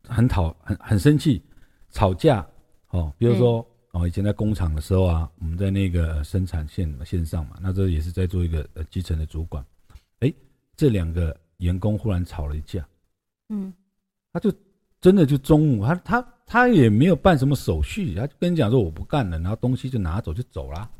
[0.04, 1.42] 很讨很很生气，
[1.90, 2.46] 吵架
[2.90, 3.58] 哦，比如说、
[3.92, 9.64] 哦以前在工厂的时候啊，我们在那个生产线线上嘛，那这也是在做一个呃基层的主管，
[10.20, 10.30] 哎，
[10.76, 12.86] 这两个员工忽然吵了一架，
[13.48, 13.72] 嗯，
[14.34, 14.52] 他就
[15.00, 20.90] 真的就中午，他他他也没有办什么手续，他就跟你讲说我不干了，然后东西就拿走就走了。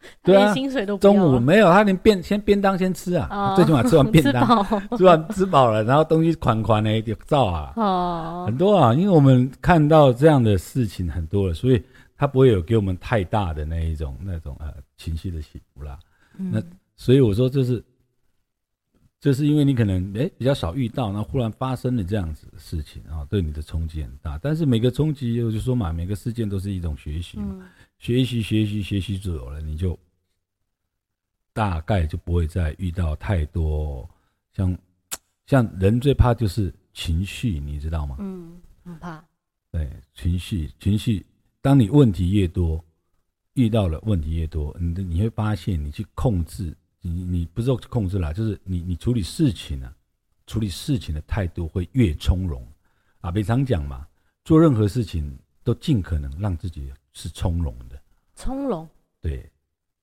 [0.22, 3.52] 对啊，薪水都中午没有，他连便先便当先吃啊，哦。
[3.56, 4.64] 最起码吃完便当，
[4.96, 8.44] 吃完吃饱了，然后东西款款的就照啊，哦。
[8.46, 11.82] 很，多啊，因为我们看到这样的事情很多了，所以
[12.16, 15.98] 他不会有给我们太大的那一种那种呃情绪的起伏啦。
[16.36, 17.84] 那嗯所以我说这是，
[19.20, 24.36] 这是因为你可能哎比较少遇到，然后忽然发生了这样子的事情啊，对你的冲击很大。
[24.42, 27.62] 但是每个冲击，我就说嘛，每个事件都是一种学习嘛，嗯
[27.98, 29.98] 学习学习学习久了，你就
[31.52, 34.08] 大概就不会再遇到太多
[34.52, 34.76] 像
[35.46, 38.16] 像人最怕就是情绪，你知道吗？
[38.20, 39.24] 嗯，很怕，
[39.72, 41.24] 对，情绪情绪，
[41.60, 42.84] 当你问题越多，
[43.54, 49.92] 遇到了问题越多，你的你会发现，你去控制，你你不是说控制啦，就是你你处理事情啊，
[50.46, 52.64] 处理事情的态度会越从容
[53.20, 53.30] 啊。
[53.30, 54.06] 北常讲嘛，
[54.44, 58.00] 做任何事情都尽可能让自己是从容的，
[58.36, 58.88] 从容。
[59.20, 59.50] 对，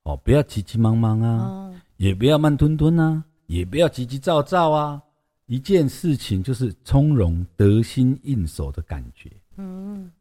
[0.03, 5.01] 哦，不要急急忙忙啊，哦，也不要慢吞吞啊，也不要急急躁躁啊，
[5.45, 10.11] 一件事情就是从容、得心应手的感觉，嗯，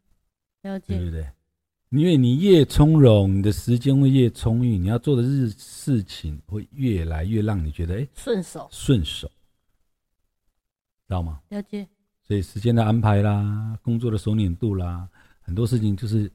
[0.62, 1.28] 了解，对不对？
[1.88, 9.26] 因为你越从容，你的时间会越充裕，你要做的日事情会越来越让你觉得哎顺手，顺手，
[11.08, 11.40] 知道吗？
[11.48, 11.88] 了解，
[12.22, 15.08] 所以时间的安排啦，工作的熟稔度啦，
[15.40, 16.30] 很多事情就是，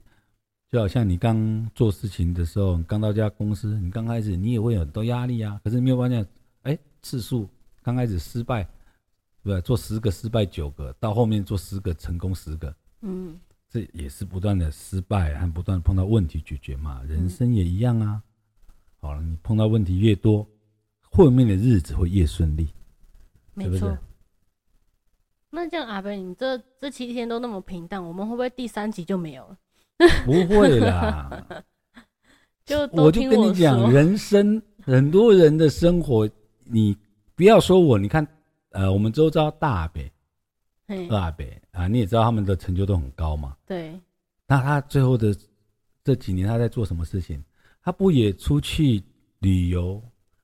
[0.71, 5.60] 就好像你刚做事情的时候，你刚到这家公司，你刚开始你也会有很多压力啊。
[5.63, 6.23] 可是你没有发现，
[6.62, 7.49] 哎，次数
[7.82, 8.67] 刚开始失败，
[9.43, 9.62] 对吧？
[9.62, 17.01] 做十个失败九个，到后面做十个成功十个，嗯，这也是不断的失败和不断碰到问题解决嘛。
[17.08, 18.21] 人生也一样啊。
[19.01, 20.47] 好了，你碰到问题越多，
[21.10, 22.67] 后面的日子会越顺利。
[23.55, 23.97] 没错是不是。
[25.49, 29.58] 那这样阿贝，你这这七天都那么平淡，我们会不会第三集就没有了？
[30.25, 31.45] 不会啦。
[32.65, 36.29] 就都我就跟你讲，人生很多人的生活，
[36.65, 36.95] 你
[37.35, 38.25] 不要说我，你看，
[38.71, 40.12] 呃，我们周遭大北、
[40.88, 43.55] 嘿二北啊，你也知道他们的成就都很高嘛。
[43.65, 43.99] 对，
[44.47, 45.35] 那他最后的
[46.03, 47.43] 这几年他在做什么事情？
[47.83, 49.01] 他不也出去
[49.39, 49.99] 旅游，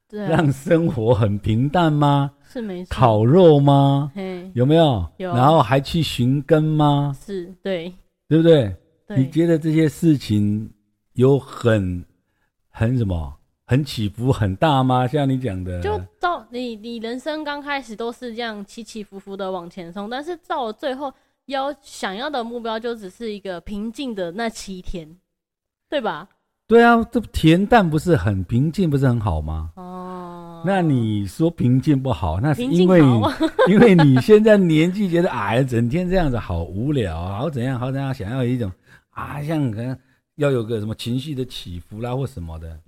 [0.09, 2.31] 让生活很平淡吗？
[2.51, 4.11] 是没错，烤肉吗？
[4.15, 5.07] 嘿，有没有？
[5.17, 7.15] 有然后还去寻根吗？
[7.23, 7.93] 是对
[8.27, 8.75] 对不对？
[9.07, 10.69] 你，觉得这些事情
[11.13, 12.03] 有很
[12.69, 13.33] 很什么
[13.65, 15.07] 很起伏很大吗？
[15.07, 21.13] 像你讲的，就到你你人生刚开始都是这样起起伏伏的往前冲，但是到了最后
[21.45, 25.17] 要想要的目标就只是一个平静的那七天，
[25.89, 26.27] 对吧？
[26.67, 29.71] 对啊，这恬淡不是很平静，不是很好吗？
[29.75, 32.99] 哦，那你说平静不好，那是因为
[33.69, 38.71] 因为你现在年纪觉得矮，整天这样子好无聊啊，好怎样好怎样，想要一种
[39.15, 39.97] 啊，像可能
[40.35, 42.79] 要有个什么情绪的起伏啦或什么的。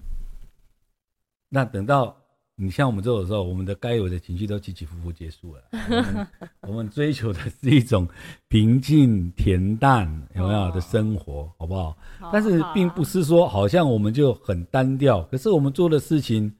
[1.49, 2.15] 那等到
[2.55, 5.63] 你像我们这种时候，我们的该有的情绪都起起伏伏结束了。
[5.71, 6.27] 我 们
[6.61, 8.05] 我们追求的是一种
[8.49, 11.95] 平静恬淡，有没有哦的生活，好不好？
[12.19, 16.53] 好但是并不是说好像我们就很单调，可是我们做的事情，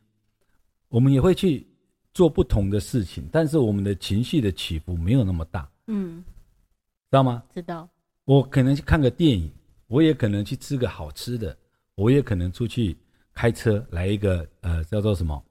[0.88, 1.68] 我们也会去
[2.14, 6.24] 做不同的事情，但是我们的情绪的起伏没有那么大，嗯，
[7.10, 7.44] 知道吗？
[7.54, 7.90] 知道，
[8.24, 9.52] 我可能去看个电影，
[9.88, 11.56] 我也可能去吃个好吃的，
[11.96, 12.98] 我也可能出去
[13.34, 15.42] 开车来一个呃叫做什么，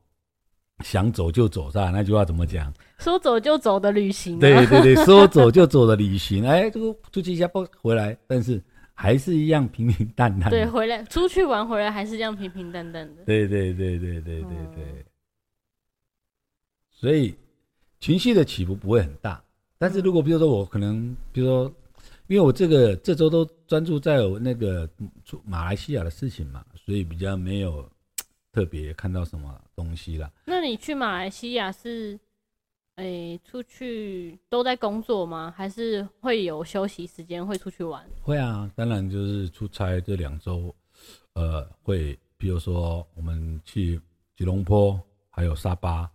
[0.85, 1.91] 想走就走，是吧？
[1.91, 2.73] 那句话怎么讲？
[2.99, 10.51] 说走就走的旅行、啊，对对对，说走就走的旅行，哎，这个出去一下不回来，但是还是一样平平淡淡。
[10.51, 15.07] 对，回来出去玩回来还是这样平平淡淡的，对对对对对对嗯对，
[16.91, 17.35] 所以
[18.01, 19.43] 情绪的起伏不会很大。
[19.79, 21.75] 但是如果比如说我可能，比如说，
[22.29, 24.89] 因为我这个这周都专注在我那个
[25.45, 27.89] 马来西亚的事情嘛，所以比较没有
[28.53, 30.31] 特别看到什么东西啦。
[30.45, 32.19] 那你去马来西亚是，
[32.97, 35.55] 诶、出去都在工作吗？
[35.57, 38.05] 还是会有休息时间会出去玩？
[38.23, 40.75] 会啊，当然就是出差这两周，
[41.35, 44.01] 呃，会比如说我们去
[44.37, 46.11] 吉隆坡还有沙巴，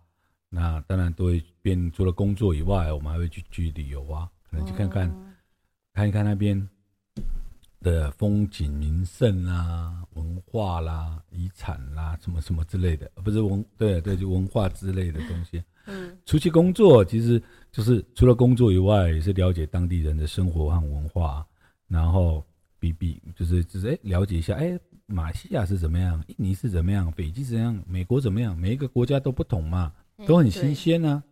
[0.50, 5.28] 那当然都会变除了工作以外，我们还会去去旅游啊，可能去看看、哦
[5.92, 6.68] 看一看那边
[7.80, 15.62] 的风景名胜啊、文化啦、遗产啦，什么什么之类的，呃不是文对对，就文化之类的东西。
[15.86, 21.46] 嗯，出去工作，其实就是除了工作以外，也是了解当地人的生活和文化，
[21.88, 22.42] 然后
[22.78, 29.92] 比比就是就是哎了解一下，哎，马来西亚是怎么样，印尼是怎么样，斐济怎么样，美国怎么样，每一个国家都不同嘛，
[30.24, 31.22] 都很新鲜啊，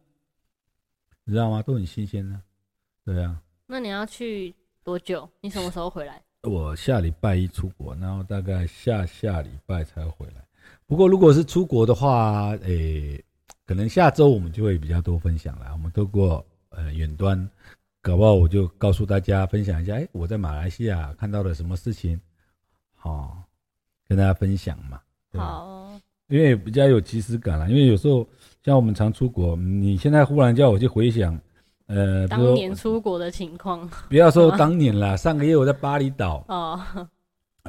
[1.25, 1.63] 你知道吗？
[1.63, 2.43] 都很新鲜啊，
[3.05, 3.41] 对啊。
[3.71, 4.53] 那你要去
[4.83, 5.29] 多久？
[5.41, 6.21] 你什么时候回来？
[6.43, 10.45] 我下礼拜一出国，然后大概下下礼拜才回来。
[10.87, 13.23] 不过如果是出国的话，诶、
[13.65, 15.71] 可能下周我们就会比较多分享了。
[15.73, 17.49] 我们透过呃远端，
[18.03, 22.21] 搞不好我就告诉大家分享一下，哎、我在马来西亚看到了什么事情，
[22.97, 23.45] 好、
[24.09, 25.01] 跟大家分享嘛。
[25.35, 27.69] 好哦，因为比较有即时感啦。
[27.69, 28.27] 因为有时候
[28.65, 31.41] 像我们常出国，你现在忽然叫我去回想，
[31.91, 36.81] 呃，当年出国的情况不要说当年啦， 上个月我在巴厘岛，哦，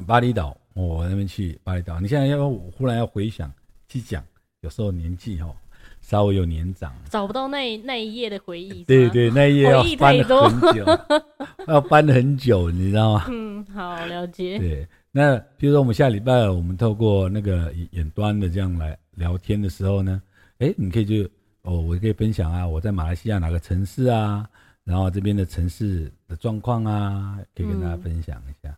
[0.05, 1.99] 巴厘岛，哦我那边去巴厘岛。
[1.99, 3.51] 你现在要忽然要回想
[3.87, 4.23] 去讲，
[4.61, 5.55] 有时候年纪哦
[6.01, 8.83] 稍微有年长，找不到那那一页的回忆。
[8.83, 10.85] 对对，那一页要翻很久，
[11.67, 13.25] 要翻很久，你知道吗？
[13.29, 14.59] 嗯，好了解。
[14.59, 20.21] 对，那比如说我们下礼拜我们透过那个远端的这样来聊天的时候呢，
[20.59, 21.27] 哎，你可以就
[21.63, 24.47] 哦，我可以分享啊，我在马来西亚哪个城市啊，
[24.83, 28.75] 然后这边的城市的状况啊，可以跟大家分享一下。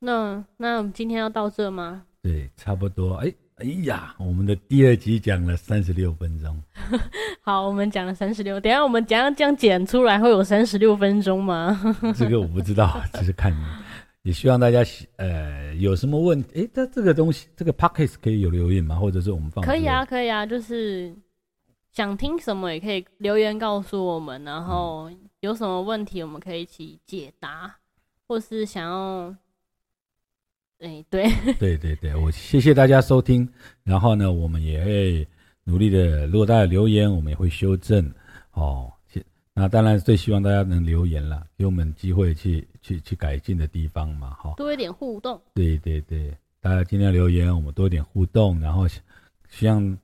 [0.00, 2.02] 那那我们今天要到这吗？
[2.22, 3.14] 对，差不多。
[3.16, 6.60] 哎哎呀，我们的第二集讲了三十六分钟。
[7.42, 11.80] 好，我们讲了三十六，等下我们怎样这样剪出来会有三十六分钟吗？
[12.16, 13.52] 这个我不知道，只是看。
[14.22, 14.84] 也希望大家
[15.16, 18.96] 呃有什么问题，哎，这这个东西，这个 p o c k e t 可以有留言吗？
[18.96, 19.64] 或者是我们放？
[19.64, 21.12] 可以啊，可以啊，就是
[21.92, 25.10] 想听什么也可以留言告诉我们，然后
[25.40, 27.76] 有什么问题我们可以一起解答，
[28.26, 29.34] 或是想要，
[30.80, 31.28] 哎，对，
[31.58, 33.48] 对对对，我谢谢大家收听，
[33.82, 35.28] 然后呢，我们也会
[35.64, 38.12] 努力的，如果大家留言，我们也会修正，
[38.52, 38.92] 哦。
[39.60, 44.54] 那当然最希望大家能留言了，给我们机会去去去改进的地方嘛，哈。
[44.56, 45.42] 多一点互动。
[45.52, 48.86] 对对对，大家尽量留言，我们多一点互动，然后
[49.48, 49.98] 希望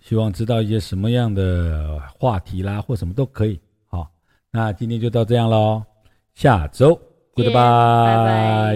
[0.00, 3.60] 希望知道一些什么样的话题啦，或什么都可以。
[3.86, 4.10] 好，
[4.50, 5.82] 那今天就到这样喽，
[6.34, 7.00] 下周
[7.34, 8.70] ，Goodbye。